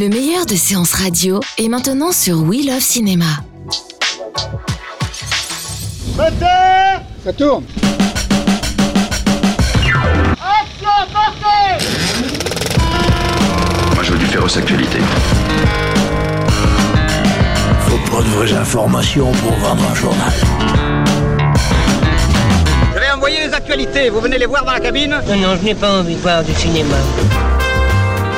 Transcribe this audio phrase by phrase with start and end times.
[0.00, 3.26] Le meilleur de séances radio est maintenant sur We Love Cinéma.
[6.16, 7.64] Moteur Ça tourne
[10.40, 11.84] Action, partez
[13.94, 15.00] Moi, je veux du féroce actualité.
[17.80, 20.32] Faut pas de vraies informations pour vendre un journal.
[22.94, 25.64] Je vais envoyer les actualités, vous venez les voir dans la cabine Non, non, je
[25.66, 26.96] n'ai pas envie de voir du cinéma.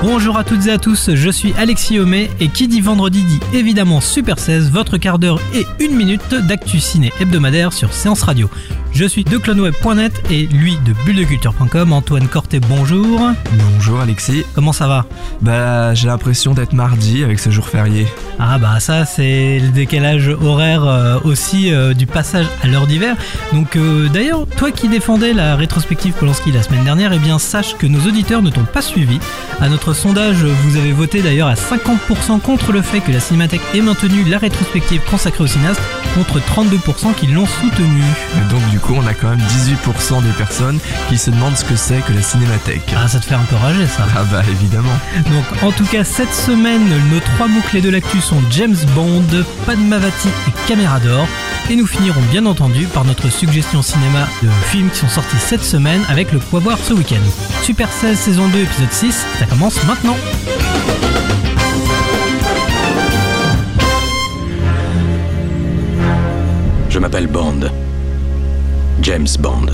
[0.03, 3.39] Bonjour à toutes et à tous, je suis Alexis Homé et qui dit vendredi dit
[3.55, 8.51] évidemment Super 16, votre quart d'heure et une minute d'actu ciné hebdomadaire sur Séance Radio.
[8.95, 13.23] Je suis de cloneweb.net et lui de bulledeculture.com, Antoine Corté, bonjour.
[13.53, 14.45] Bonjour Alexis.
[14.55, 15.07] Comment ça va?
[15.41, 18.07] Bah j'ai l'impression d'être mardi avec ce jour férié.
[18.39, 23.17] Ah bah ça c'est le décalage horaire euh, aussi euh, du passage à l'heure d'hiver.
[23.55, 27.77] Donc euh, d'ailleurs, toi qui défendais la rétrospective Polanski la semaine dernière, eh bien sache
[27.79, 29.19] que nos auditeurs ne t'ont pas suivi.
[29.61, 33.63] À notre sondage, vous avez voté d'ailleurs à 50% contre le fait que la Cinémathèque
[33.75, 35.81] ait maintenu la rétrospective consacrée au cinéaste,
[36.15, 38.03] contre 32% qui l'ont soutenu.
[38.37, 41.65] Et donc du coup on a quand même 18% des personnes qui se demandent ce
[41.65, 42.95] que c'est que la cinémathèque.
[42.97, 44.07] Ah ça te fait un peu rager ça.
[44.17, 44.93] Ah bah évidemment.
[45.31, 49.25] Donc en tout cas cette semaine, nos trois mots-clés de l'actu sont James Bond,
[49.67, 51.27] Padmavati et Caméra d'Or.
[51.71, 55.63] Et nous finirons bien entendu par notre suggestion cinéma de films qui sont sortis cette
[55.63, 57.23] semaine avec le quoi voir ce week-end.
[57.63, 60.17] Super 16 saison 2 épisode 6, ça commence maintenant.
[66.91, 67.71] Je m'appelle Bond.
[69.13, 69.67] James Bond.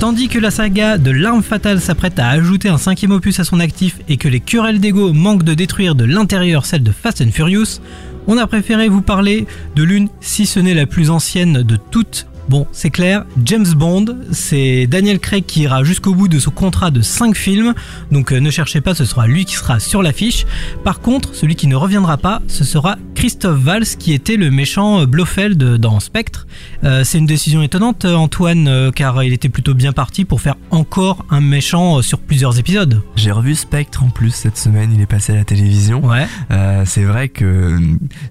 [0.00, 3.60] Tandis que la saga de l'arme fatale s'apprête à ajouter un cinquième opus à son
[3.60, 7.30] actif et que les querelles d'ego manquent de détruire de l'intérieur celle de Fast and
[7.30, 7.82] Furious,
[8.26, 12.28] on a préféré vous parler de l'une, si ce n'est la plus ancienne de toutes.
[12.48, 16.90] Bon, c'est clair, James Bond, c'est Daniel Craig qui ira jusqu'au bout de son contrat
[16.90, 17.74] de 5 films,
[18.10, 20.46] donc euh, ne cherchez pas, ce sera lui qui sera sur l'affiche.
[20.82, 25.04] Par contre, celui qui ne reviendra pas, ce sera Christophe Valls qui était le méchant
[25.04, 26.46] Blofeld dans Spectre.
[26.84, 30.40] Euh, c'est une décision étonnante, euh, Antoine, euh, car il était plutôt bien parti pour
[30.40, 33.02] faire encore un méchant sur plusieurs épisodes.
[33.16, 36.06] J'ai revu Spectre en plus cette semaine, il est passé à la télévision.
[36.06, 36.28] Ouais.
[36.52, 37.80] Euh, c'est vrai que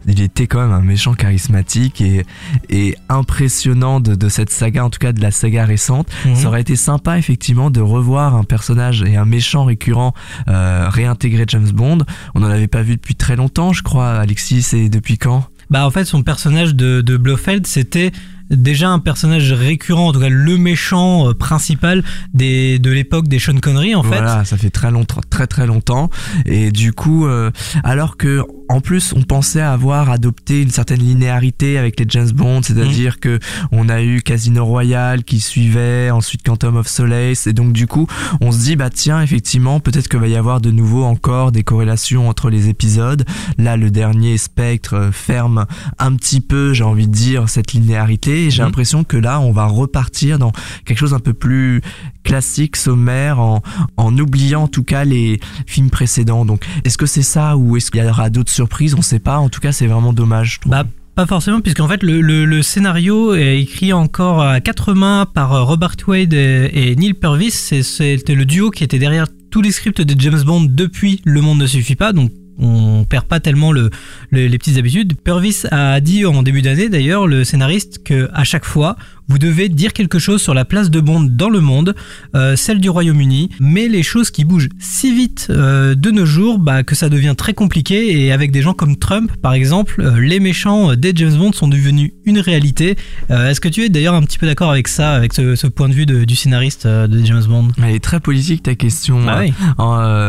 [0.07, 2.23] il était quand même un méchant charismatique et,
[2.69, 6.07] et impressionnant de, de cette saga, en tout cas de la saga récente.
[6.23, 6.35] Mhm.
[6.35, 10.13] Ça aurait été sympa effectivement de revoir un personnage et un méchant récurrent
[10.47, 11.97] réintégrer James Bond.
[12.35, 14.11] On n'en avait pas vu depuis très longtemps, je crois.
[14.11, 15.45] Alexis, depuis quand?
[15.69, 18.11] Bah en fait son personnage de Blofeld c'était
[18.49, 22.03] déjà un personnage récurrent, en tout cas le méchant euh, principal
[22.33, 24.09] des, de l'époque des Sean Connery en fait.
[24.09, 26.09] Voilà, ça fait très longtemps, très très longtemps.
[26.45, 27.51] Et du coup, euh,
[27.83, 32.61] alors que en plus on pensait avoir adopté une certaine linéarité avec les James Bond,
[32.63, 33.19] c'est-à-dire Mhm.
[33.19, 33.39] que
[33.71, 38.07] on a eu Casino Royale qui suivait, ensuite Quantum of Solace, et donc du coup
[38.41, 41.63] on se dit bah tiens effectivement peut-être que va y avoir de nouveau encore des
[41.63, 43.23] corrélations entre les épisodes.
[43.57, 45.65] Là le dernier Spectre euh, ferme
[45.97, 48.36] un petit peu, j'ai envie de dire cette linéarité.
[48.45, 48.67] Et j'ai Mhm.
[48.67, 50.51] l'impression que là on va repartir dans
[50.85, 51.81] quelque chose un peu plus
[52.23, 53.61] classique, sommaire, en,
[53.97, 56.45] en oubliant en tout cas les films précédents.
[56.45, 58.95] Donc, est-ce que c'est ça ou est-ce qu'il y aura d'autres surprises?
[58.95, 59.37] On sait pas.
[59.37, 60.55] En tout cas, c'est vraiment dommage.
[60.55, 60.71] je trouve.
[60.71, 60.83] Bah,
[61.15, 65.53] pas forcément, puisqu'en fait, le, le- le scénario est écrit encore à quatre mains par
[65.53, 67.51] euh, Robert Wade et, et Neil Purvis.
[67.51, 71.59] C'était le duo qui était derrière tous les scripts de James Bond depuis Le Monde
[71.59, 72.13] ne suffit pas.
[72.13, 73.89] Donc, on perd pas tellement le,
[74.31, 75.13] le- les petites habitudes.
[75.23, 78.95] Purvis a dit en début d'année, d'ailleurs, le scénariste, que à chaque fois,
[79.27, 81.95] vous devez dire quelque chose sur la place de Bond dans le monde,
[82.35, 86.59] euh, celle du Royaume-Uni, mais les choses qui bougent si vite euh, de nos jours
[86.59, 90.19] bah, que ça devient très compliqué et avec des gens comme Trump par exemple, euh,
[90.19, 92.95] les méchants des James Bond sont devenus une réalité.
[93.29, 95.87] Est-ce que tu es d'ailleurs un petit peu d'accord avec ça, avec ce, ce point
[95.89, 97.69] de vue de- du scénariste de James Bond?
[97.81, 99.23] Elle est très politique ta question.
[99.25, 99.53] Bah oui.
[99.77, 99.85] En,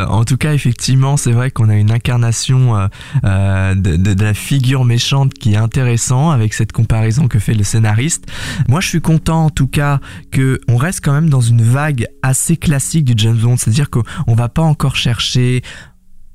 [0.08, 2.88] en tout cas, effectivement, c'est vrai qu'on a une incarnation
[3.24, 7.64] de, de- de la figure méchante qui est intéressant avec cette comparaison que fait le
[7.64, 8.24] scénariste.
[8.68, 10.00] Moi, je suis content en tout cas
[10.30, 14.02] que on reste quand même dans une vague assez classique du James Bond, c'est-à-dire qu'on
[14.26, 15.62] on va pas encore chercher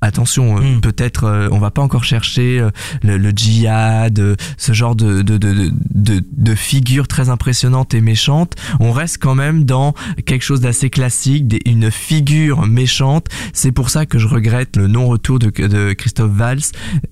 [0.06, 0.82] Attention, euh, Mm.
[0.82, 2.72] peut-être euh, on va pas encore chercher euh,
[3.04, 8.02] le, le djihad, euh, ce genre de, de, de, de, de, figures très impressionnantes et
[8.02, 8.54] méchantes.
[8.82, 9.94] On reste quand même dans
[10.26, 13.28] quelque chose d'assez classique, des- une figure méchante.
[13.54, 16.60] C'est pour ça que je regrette le non-retour de, de Christophe Valls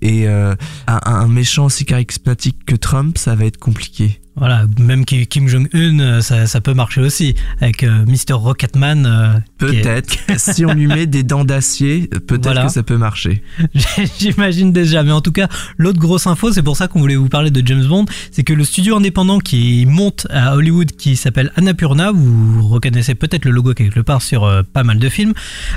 [0.02, 0.58] et un,
[0.88, 4.20] un méchant aussi charismatique que Trump, ça va être compliqué.
[4.38, 7.36] Voilà, même Ki- Kim Jong-un, euh, ça, ça peut marcher aussi.
[7.60, 8.34] Avec euh, Mr.
[8.34, 9.06] Rocketman.
[9.06, 10.18] euh, qui est- Peut-être.
[10.38, 12.66] si on lui met des dents d'acier, peut-être Voilà.
[12.66, 13.44] que ça peut marcher.
[14.20, 15.04] J'imagine déjà.
[15.04, 15.48] Mais en tout cas,
[15.78, 18.54] l'autre grosse info, c'est pour ça qu'on voulait vous parler de James Bond, c'est que
[18.54, 23.74] le studio indépendant qui monte à Hollywood, qui s'appelle Annapurna, vous reconnaissez peut-être le logo
[23.74, 25.34] quelque part sur euh, pas mal de films,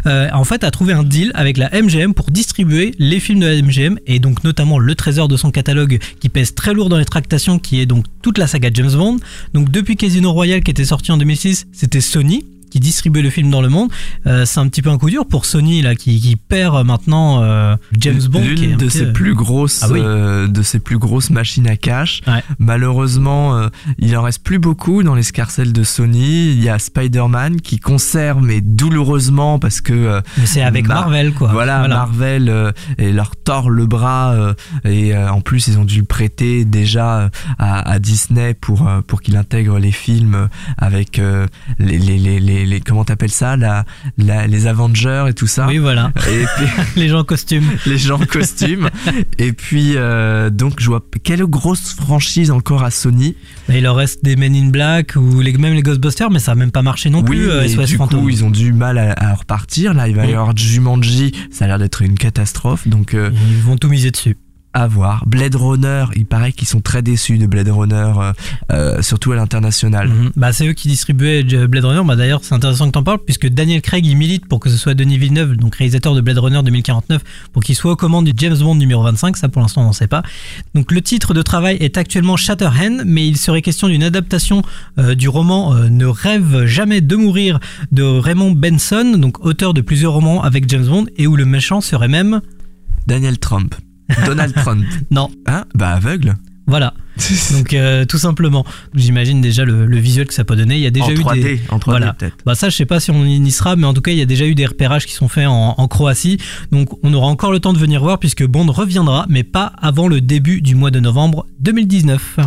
[0.07, 3.61] en fait a trouvé un deal avec la MGM pour distribuer les films de la
[3.63, 7.05] MGM et donc notamment le trésor de son catalogue qui pèse très lourd dans les
[7.05, 9.19] tractations, qui est donc toute la saga James Bond.
[9.53, 12.45] Donc depuis Casino Royale qui était sorti en 2006, c'était Sony
[12.75, 13.89] qui distribuait le film dans le monde.
[14.27, 16.83] Euh, c'est un petit peu un coup dur pour Sony là qui, qui perd euh,
[16.83, 18.41] maintenant euh, James Bond.
[18.43, 20.01] L'une un de ses plus grosses, Ah oui.
[20.03, 22.21] euh, de ses plus grosses machines à cash.
[22.27, 22.43] Ouais.
[22.59, 23.69] Malheureusement, euh,
[23.99, 26.51] il en reste plus beaucoup dans les scarcelles de Sony.
[26.51, 31.03] Il y a Spider-Man qui conserve, mais douloureusement parce que euh, Mais c'est avec Mar-
[31.03, 31.53] Marvel quoi.
[31.53, 34.55] Voilà, Marvel euh, et leur tord le bras euh,
[34.85, 37.29] et euh, en plus ils ont dû le prêter déjà euh,
[37.59, 40.47] à, à Disney pour euh, pour qu'il intègre les films euh,
[40.79, 41.47] avec euh,
[41.79, 43.85] les, les, les, les, les- comment t'appelles ça la,
[44.19, 45.67] la les Avengers et tout ça.
[45.67, 46.67] Oui voilà, Et puis
[46.97, 47.65] les gens en costume.
[47.87, 48.91] les gens en costume.
[49.39, 53.37] et puis euh, donc je vois quelle grosse franchise encore à Sony.
[53.69, 56.53] Et il leur reste des Men in Black ou les, même les Ghostbusters, mais ça
[56.53, 57.49] a même pas marché non plus.
[57.51, 59.95] euh, SOS du coup ils ont du mal à, à repartir.
[59.95, 62.87] Là il va y avoir Jumanji, ça a l'air d'être une catastrophe.
[62.89, 64.37] Donc euh, Ils vont tout miser dessus.
[64.75, 65.25] À voir.
[65.27, 68.33] Blade Runner, il paraît qu'ils sont très déçus de Blade Runner, euh,
[68.73, 70.09] euh, surtout à l'international.
[70.09, 70.31] Mhm.
[70.37, 72.03] Bah, c'est eux qui distribuaient J- Blade Runner.
[72.05, 74.77] Bah, D'ailleurs, c'est intéressant que t'en parles, puisque Daniel Craig il milite pour que ce
[74.77, 77.23] soit Denis Villeneuve, donc réalisateur de Blade Runner 2049,
[77.53, 79.37] pour qu'il soit aux commandes du James Bond numéro 25.
[79.37, 80.23] Ça, pour l'instant, on n'en sait pas.
[80.75, 84.63] Donc, le titre de travail est actuellement Shatterhand, mais il serait question d'une adaptation
[84.99, 87.61] euh, du roman euh, Ne rêve jamais de mourir
[87.93, 91.81] de Raymond Benson, donc auteur de plusieurs romans avec James Bond, et où le méchant
[91.81, 92.41] serait même.
[93.07, 93.75] Daniel Trump.
[94.27, 94.85] Donald Trump.
[95.11, 95.65] Non, Hein?
[95.75, 96.35] Bah aveugle.
[96.67, 96.95] voilà.
[97.53, 98.65] Donc, euh, tout simplement,
[98.95, 100.75] j'imagine déjà le, le visuel que ça peut donner.
[100.77, 101.61] Il y a déjà en eu 3D, des.
[101.71, 102.13] en 3D Voilà.
[102.15, 102.37] peut-être.
[102.45, 104.23] Bah ça, je sais pas si on y sera, mais en tout cas, il y
[104.23, 106.39] a déjà eu des repérages qui sont faits en, en Croatie.
[106.73, 110.09] Donc, on aura encore le temps de venir voir puisque Bond reviendra, mais pas avant
[110.09, 112.39] le début du mois de novembre 2019.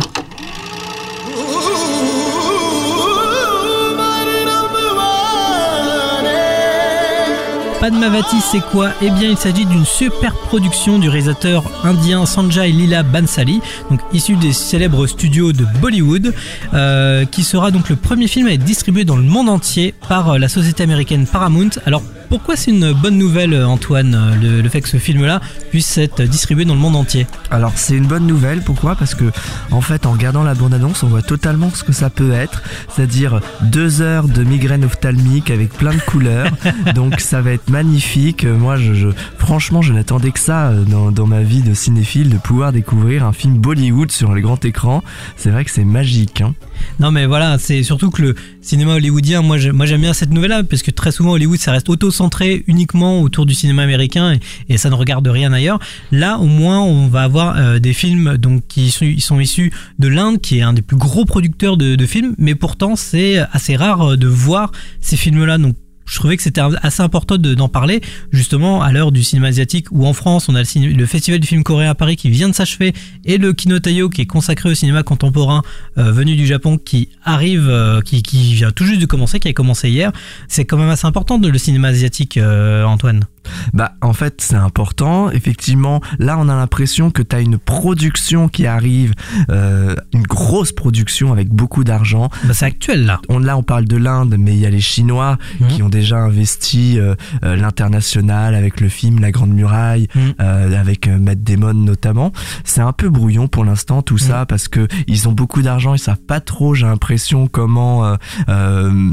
[7.80, 8.90] Padmavati, c'est quoi?
[9.00, 14.34] Eh bien, il s'agit d'une super production du réalisateur indien Sanjay Leela Bansali, donc issu
[14.34, 16.34] des célèbres studios de Bollywood,
[16.74, 20.30] euh, qui sera donc le premier film à être distribué dans le monde entier par
[20.30, 21.70] euh, la société américaine Paramount.
[21.86, 25.40] Alors, pourquoi c'est une bonne nouvelle, euh, Antoine, euh, le, le fait que ce film-là
[25.70, 28.94] puisse être distribué dans le monde entier Alors c'est une bonne nouvelle, pourquoi?
[28.96, 29.24] Parce que
[29.70, 32.62] en fait en regardant la bande-annonce on voit totalement ce que ça peut être,
[32.94, 36.50] c'est-à-dire deux heures de migraine ophtalmique avec plein de couleurs,
[36.94, 38.44] donc ça va être magnifique.
[38.44, 39.08] Moi je, je-
[39.38, 43.24] franchement je n'attendais que ça euh, dans, dans ma vie de cinéphile, de pouvoir découvrir
[43.24, 45.02] un film Bollywood sur le grand écran.
[45.36, 46.40] C'est vrai que c'est magique.
[46.40, 46.54] Hein.
[47.00, 50.30] Non mais voilà, c'est surtout que le cinéma hollywoodien, moi j'ai- moi j'aime bien cette
[50.30, 54.38] nouvelle-là, parce que très souvent Hollywood ça reste auto-centré uniquement autour du cinéma américain
[54.68, 55.78] et, ça ne regarde rien ailleurs.
[56.12, 60.40] Là au moins on va avoir euh, des films donc qui sont, issus de l'Inde,
[60.40, 64.16] qui est un des plus gros producteurs de, films, mais pourtant c'est assez rare euh,
[64.16, 65.58] de voir ces films-là.
[66.08, 68.00] Je trouvais que c'était assez important de- d'en parler,
[68.32, 71.62] justement à l'heure du cinéma asiatique, où en France on a le, Festival du film
[71.62, 72.92] coréen à Paris qui vient de s'achever,
[73.24, 75.62] et le Kinotayo qui est consacré au cinéma contemporain
[75.98, 79.48] euh, venu du Japon qui arrive, euh, qui, qui vient tout juste de commencer, qui
[79.48, 80.12] a commencé hier.
[80.48, 83.24] C'est quand même assez important de le cinéma asiatique, euh, Antoine.
[83.72, 88.48] Bah en fait c'est important, effectivement là on a l'impression que tu as une production
[88.48, 89.14] qui arrive,
[89.50, 92.28] euh, une grosse production avec beaucoup d'argent.
[92.44, 93.20] Bah, c'est actuel là.
[93.30, 95.68] On, là on parle de l'Inde mais il y a les Chinois Mhm.
[95.68, 97.14] qui ont déjà investi euh,
[97.44, 100.34] euh, l'international avec le film La Grande Muraille, Mhm.
[100.40, 102.32] euh, avec Matt Damon notamment.
[102.64, 105.98] C'est un peu brouillon pour l'instant tout ça parce que ils ont beaucoup d'argent, ils
[105.98, 108.16] savent pas trop j'ai l'impression comment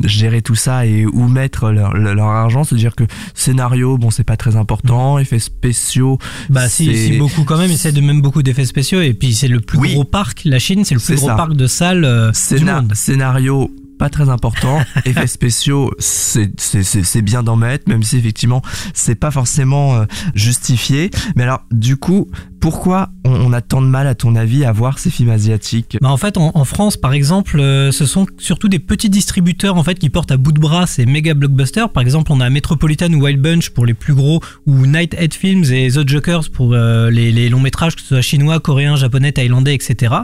[0.06, 2.64] gérer tout ça et où mettre leur, argent.
[2.64, 6.18] C'est-à-dire que scénario bon c'est pas très important, effets spéciaux
[6.50, 9.34] Bah si, c'est- si beaucoup quand même essaient de même beaucoup d'effets spéciaux et puis
[9.34, 9.94] c'est le plus Oui.
[9.94, 11.36] gros parc, la Chine c'est le plus C'est gros ça.
[11.36, 12.94] parc de salles du monde.
[12.96, 18.62] scénario pas très important effets spéciaux c'est bien d'en mettre même si effectivement
[18.94, 22.28] c'est pas forcément euh, justifié mais alors du coup
[22.66, 26.00] pourquoi on, a tant de mal à ton avis à voir ces films asiatiques?
[26.02, 29.76] Bah en fait, en, en France, par exemple, euh, ce sont surtout des petits distributeurs
[29.76, 31.92] en fait qui portent à bout de bras ces méga blockbusters.
[31.92, 35.66] Par exemple, on a Metropolitan ou Wild Bunch pour les plus gros, ou Nighthead Films
[35.66, 39.32] et The Jokers pour euh, les, les longs métrages, que ce soit chinois, coréens, japonais,
[39.32, 40.16] thaïlandais, etc.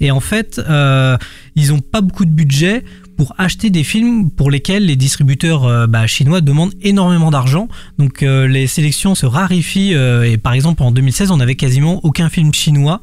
[0.00, 1.16] Et en fait, euh,
[1.54, 2.84] ils ont pas beaucoup de budget
[3.16, 7.68] pour acheter des films pour lesquels les distributeurs euh, bah, chinois demandent énormément d'argent.
[7.98, 12.00] Donc euh, les sélections se raréfient euh, et par exemple en 2016 on avait quasiment
[12.04, 13.00] aucun film chinois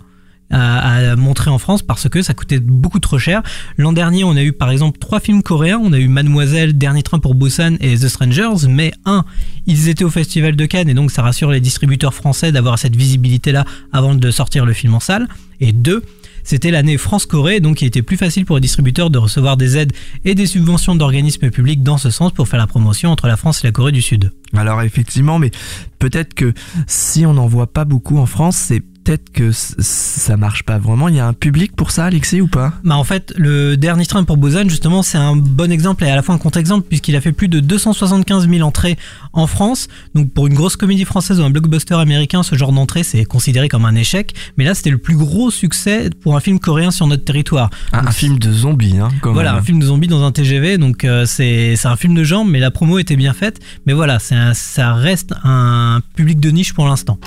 [0.50, 3.42] à, à montrer en France parce que ça coûtait beaucoup trop cher.
[3.78, 5.80] L'an dernier, on a eu par exemple trois films coréens.
[5.82, 8.68] On a eu Mademoiselle, Dernier train pour Busan et The Strangers.
[8.70, 9.26] Mais un,
[9.66, 12.96] ils étaient au Festival de Cannes et donc ça rassure les distributeurs français d'avoir cette
[12.96, 15.28] visibilité-là avant de sortir le film en salle.
[15.60, 16.04] Et deux,
[16.44, 19.94] c'était l'année France-Corée, donc il était plus facile pour les distributeurs de recevoir des aides
[20.26, 23.64] et des subventions d'organismes publics dans ce sens pour faire la promotion entre la France
[23.64, 24.32] et la Corée du Sud.
[24.56, 25.52] Alors effectivement, mais
[26.00, 26.54] peut-être que
[26.88, 31.08] si on n'en voit pas beaucoup en France, c'est peut-être que ça marche pas vraiment.
[31.08, 32.74] Il y a un public pour ça, Alexis, ou pas?
[32.84, 36.16] Bah en fait, le dernier train pour Busan, justement, c'est un bon exemple et à
[36.16, 38.98] la fois un contre-exemple puisqu'il a fait plus de 275 000 entrées
[39.34, 39.88] en France.
[40.16, 43.68] Donc pour une grosse comédie française ou un blockbuster américain, ce genre d'entrée, c'est considéré
[43.70, 44.34] comme un échec.
[44.58, 47.70] Mais là, c'était le plus gros succès pour un film coréen sur notre territoire.
[47.92, 49.60] un, Donc, un film de zombies, hein, quand Voilà, même.
[49.62, 52.60] un film de zombies dans un TGV, donc euh, c'est un film de genre, mais
[52.60, 53.60] la promo était bien faite.
[53.86, 57.18] Mais voilà, un- ça reste un public de niche pour l'instant.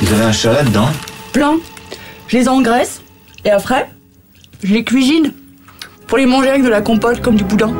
[0.00, 0.88] Vous avez un chat là-dedans
[1.32, 1.58] Plein.
[2.28, 3.00] Je les engraisse
[3.44, 3.88] et après,
[4.62, 5.32] je les cuisine
[6.06, 7.72] pour les manger avec de la compote comme du boudin.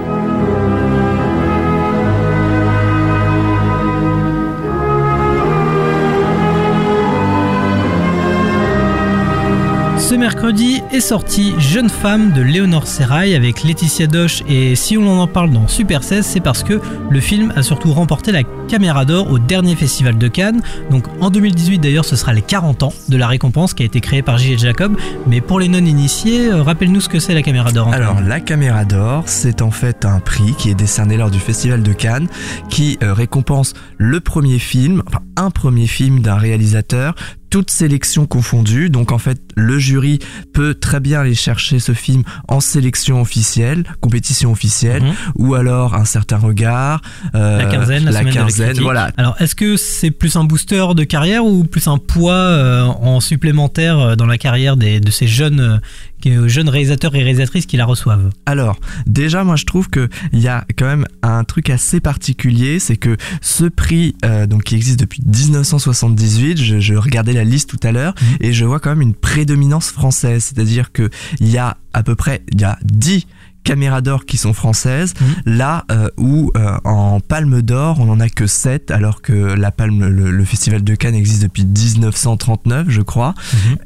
[10.14, 15.08] Ce mercredi est sorti Jeune femme de Léonore Serrail avec Laetitia Doche et si on
[15.08, 16.80] en parle dans Super 16 c'est parce que
[17.10, 20.62] le film a surtout remporté la Caméra d'Or au dernier festival de Cannes.
[20.88, 24.00] Donc en 2018 d'ailleurs ce sera les 40 ans de la récompense qui a été
[24.00, 24.60] créée par J.L.
[24.60, 24.96] Jacob.
[25.26, 27.92] Mais pour les non-initiés, euh, rappelle-nous ce que c'est la Caméra d'Or.
[27.92, 31.82] Alors, la Caméra d'Or, c'est en fait un prix qui est décerné lors du Festival
[31.82, 32.28] de Cannes,
[32.68, 37.16] qui euh, récompense le premier film, enfin un premier film d'un réalisateur,
[37.54, 38.90] toutes sélections confondues.
[38.90, 40.18] Donc en fait, le jury
[40.52, 45.12] peut très bien aller chercher ce film en sélection officielle, compétition officielle, Mhm.
[45.36, 47.00] ou alors un certain regard,
[47.36, 49.12] euh, la quinzaine, la, quinzaine, voilà.
[49.16, 53.20] Alors, est-ce que c'est plus un booster de carrière ou plus un poids euh, en
[53.20, 55.80] supplémentaire euh, dans la carrière des- de ces jeunes,
[56.26, 58.30] euh, qui- jeunes réalisateurs et réalisatrices qui la reçoivent.
[58.46, 62.78] Alors, déjà, moi, je trouve que il y a quand même un truc assez particulier,
[62.78, 67.70] c'est que ce prix, euh, donc qui existe depuis 1978, je, je regardais la liste
[67.70, 71.58] tout à l'heure et je vois quand même une prédominance française, c'est-à-dire que il y
[71.58, 73.26] a à peu près, il y a 10
[73.64, 75.14] caméras d'or qui sont françaises,
[75.46, 79.70] là euh, où euh, en Palme d'Or on en a que 7 alors que la
[79.72, 83.34] Palme le, le festival de Cannes existe depuis 1939 je crois.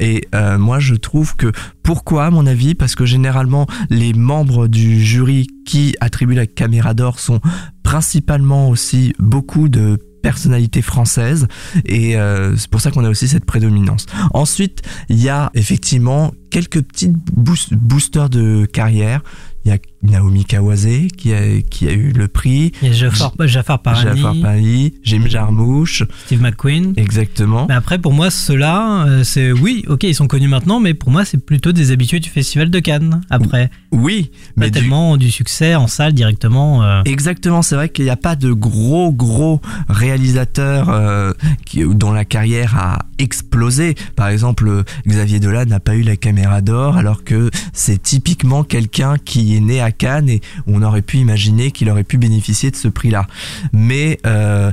[0.00, 2.74] Et euh, moi je trouve que pourquoi à mon avis?
[2.74, 7.40] Parce que généralement les membres du jury qui attribuent la caméra d'or sont
[7.82, 11.46] principalement aussi beaucoup de personnalités françaises.
[11.86, 14.04] Et euh, c'est pour ça qu'on a aussi cette prédominance.
[14.34, 19.22] Ensuite, il y a effectivement quelques petites boost- boosters de carrière.
[19.68, 22.72] Il y a Naomi Kawase qui a, qui a eu le prix.
[22.80, 26.94] Il y a Jafar, Jafar Parani, Jim Jarmusch, Steve McQueen.
[26.96, 27.66] exactement.
[27.68, 31.10] Mais après, pour moi, ceux-là, euh, c'est oui, ok, ils sont connus maintenant, mais pour
[31.10, 33.20] moi, c'est plutôt des habitués du Festival de Cannes.
[33.28, 36.82] Après, Oui, pas mais du- tellement du succès en salle directement.
[36.84, 37.02] euh.
[37.04, 41.32] Exactement, c'est vrai qu'il n'y a pas de gros gros réalisateurs euh,
[41.66, 43.94] qui, dont la carrière a explosé.
[44.16, 49.16] Par exemple, Xavier Dolan n'a pas eu la caméra d'or alors que c'est typiquement quelqu'un
[49.22, 52.88] qui né à Cannes et on aurait pu imaginer qu'il aurait pu bénéficier de ce
[52.88, 53.26] prix-là.
[53.72, 54.72] Mais euh,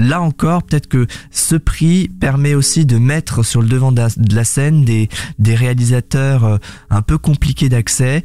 [0.00, 4.00] Là encore, peut-être que ce prix permet aussi de mettre sur le devant de
[4.34, 6.56] la, scène des, des réalisateurs euh,
[6.88, 8.22] un peu compliqués d'accès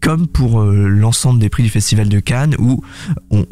[0.00, 2.82] comme pour euh, l'ensemble des prix du Festival de Cannes où
[3.30, 3.46] on,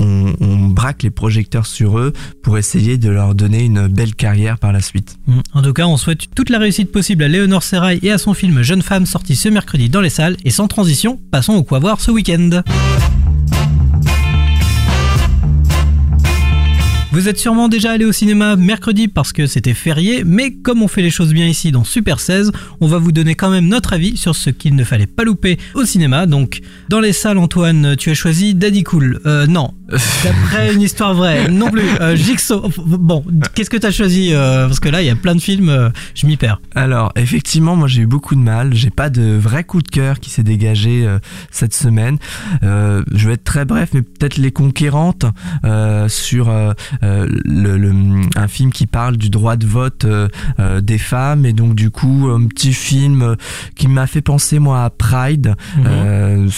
[0.69, 2.13] braque les projecteurs sur eux
[2.43, 5.19] pour essayer de leur donner une belle carrière par la suite.
[5.27, 5.41] Mm.
[5.55, 8.35] En tout cas, on souhaite toute la réussite possible à Léonore Serrail et à son
[8.35, 10.37] film Jeune femme sorti ce mercredi dans les salles.
[10.45, 12.63] Et sans transition, passons au quoi voir ce week-end.
[17.19, 20.87] Vous êtes sûrement déjà allé au cinéma mercredi parce que c'était férié, mais comme on
[20.87, 23.93] fait les choses bien ici dans Super 16, on va vous donner quand même notre
[23.93, 26.27] avis sur ce qu'il ne fallait pas louper au cinéma.
[26.27, 29.21] Donc, dans les salles, Antoine, tu as choisi Daddy Cool.
[29.27, 29.75] Euh, non.
[30.25, 31.49] D'après une histoire vraie.
[31.49, 31.89] Non plus.
[32.01, 32.71] Euh, Jigsaw.
[32.77, 35.41] Bon, qu'est-ce que tu as choisi euh, Parce que là, il y a plein de
[35.41, 36.61] films, euh, je m'y perds.
[36.75, 38.75] Alors effectivement, moi j'ai eu beaucoup de mal.
[38.75, 41.09] J'ai pas de vrai coup de cœur qui s'est dégagé
[41.51, 42.19] cette semaine.
[42.63, 45.25] Je vais être très bref, mais peut-être les conquérantes
[46.09, 46.53] sur
[47.45, 51.53] le, le- un film qui parle du droit de vote euh, euh, des femmes et
[51.53, 53.35] donc du coup un petit film euh,
[53.75, 55.55] qui m'a fait penser moi à Pride.
[55.77, 55.85] Mhm.
[55.87, 56.49] Euh,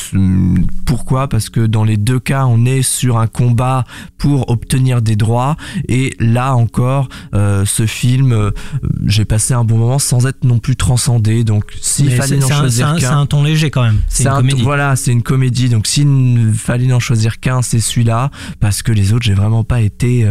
[0.87, 1.29] pourquoi?
[1.29, 3.85] Parce que dans les deux cas, on est sur un combat
[4.19, 5.57] pour obtenir des droits
[5.89, 8.51] et là encore, euh, ce film, euh,
[9.07, 11.45] j'ai passé un bon moment sans être non plus transcendé.
[11.45, 13.71] Donc s'il fallait c'est en c'est un, c'est choisir un- c'est qu'un, un ton léger
[13.71, 13.99] quand même.
[14.09, 14.63] C'est une un- comédie.
[14.63, 15.69] Voilà, c'est une comédie.
[15.69, 18.31] Donc s'il fallait en choisir qu'un, c'est celui-là
[18.61, 20.30] parce que les autres, j'ai vraiment pas été euh,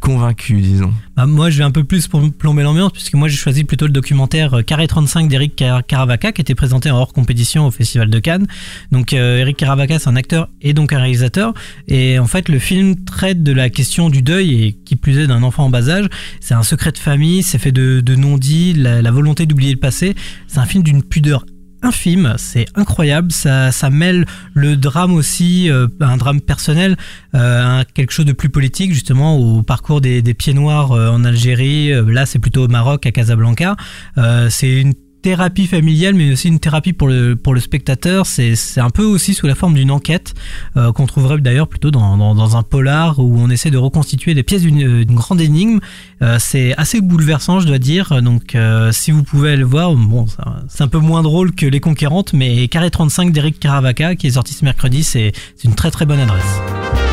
[0.00, 0.92] convaincu, disons.
[1.16, 3.86] Bah, moi, je vais un peu plus pour plomber l'ambiance, puisque moi, j'ai choisi plutôt
[3.86, 7.70] le documentaire euh, Carré 35 d'Eric Car- Caravaca, qui était présenté en hors compétition au
[7.70, 8.46] Festival de Cannes.
[8.92, 11.54] Donc, euh, Eric Caravaca, c'est un acteur et donc un réalisateur.
[11.88, 15.26] Et en fait, le film traite de la question du deuil, et qui plus est
[15.26, 16.06] d'un enfant en bas âge.
[16.40, 19.78] C'est un secret de famille, c'est fait de, de non-dits, la, la volonté d'oublier le
[19.80, 20.14] passé.
[20.48, 21.46] C'est un film d'une pudeur
[21.84, 26.96] infime, c'est incroyable, ça, ça mêle le drame aussi, euh, un drame personnel,
[27.34, 31.92] euh, quelque chose de plus politique justement au parcours des, pieds noirs euh, en Algérie,
[32.06, 33.76] là c'est plutôt au Maroc, à Casablanca,
[34.48, 38.90] c'est une thérapie familiale mais aussi une thérapie pour le, pour le spectateur, c'est un
[38.90, 40.34] peu aussi sous la forme d'une enquête
[40.76, 44.42] euh, qu'on trouverait d'ailleurs plutôt dans, dans, un polar où on essaie de reconstituer les
[44.42, 45.80] pièces d'une d'une grande énigme,
[46.20, 50.26] Euh, c'est assez bouleversant je dois dire, donc euh, si vous pouvez le voir, bon
[50.68, 54.32] c'est un peu moins drôle que Les Conquérantes mais Carré 35 d'Eric Caravaca qui est
[54.32, 55.32] sorti ce mercredi, c'est
[55.64, 57.03] une très très bonne adresse.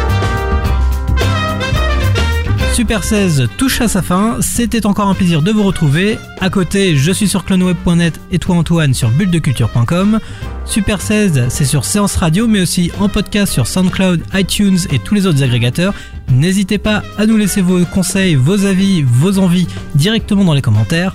[2.74, 6.18] Super 16 touche à sa fin, c'était encore un plaisir de vous retrouver.
[6.40, 10.20] À côté, je suis sur cloneweb.net et toi Antoine sur bulledeculture.com.
[10.66, 15.13] Super 16, c'est sur Séance Radio mais aussi en podcast sur SoundCloud, iTunes et tous
[15.13, 15.94] les autres agrégateurs.
[16.32, 21.13] N'hésitez pas à nous laisser vos conseils, vos avis, vos envies directement dans les commentaires.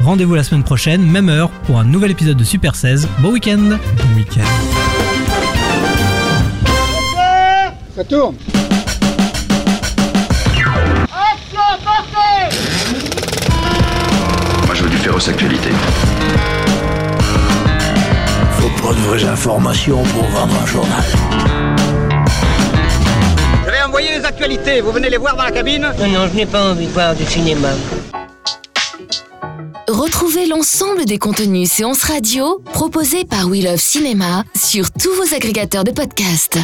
[0.00, 3.08] Rendez-vous la semaine prochaine, même heure, pour un nouvel épisode de Super 16.
[3.20, 4.44] Bon week-end Bon week-end.
[7.96, 8.36] Ça tourne
[19.08, 21.02] vraies informations pour vendre un journal.
[23.64, 26.36] Je vais envoyer les actualités, vous venez les voir dans la cabine Non, non, je
[26.36, 27.70] n'ai pas envie de voir du cinéma.
[29.88, 35.84] Retrouvez l'ensemble des contenus séances radio proposés par We Love Cinéma sur tous vos agrégateurs
[35.84, 36.58] de podcasts.